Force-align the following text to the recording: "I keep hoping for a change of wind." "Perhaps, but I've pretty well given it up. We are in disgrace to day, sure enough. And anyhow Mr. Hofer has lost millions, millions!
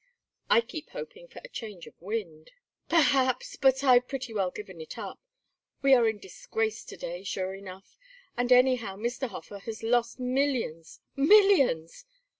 "I 0.49 0.61
keep 0.61 0.89
hoping 0.89 1.27
for 1.27 1.41
a 1.45 1.47
change 1.47 1.85
of 1.85 2.01
wind." 2.01 2.49
"Perhaps, 2.89 3.55
but 3.57 3.83
I've 3.83 4.07
pretty 4.07 4.33
well 4.33 4.49
given 4.49 4.81
it 4.81 4.97
up. 4.97 5.19
We 5.83 5.93
are 5.93 6.09
in 6.09 6.17
disgrace 6.17 6.83
to 6.85 6.97
day, 6.97 7.21
sure 7.23 7.53
enough. 7.53 7.99
And 8.35 8.51
anyhow 8.51 8.95
Mr. 8.95 9.27
Hofer 9.29 9.59
has 9.59 9.83
lost 9.83 10.19
millions, 10.19 11.01
millions! 11.15 12.05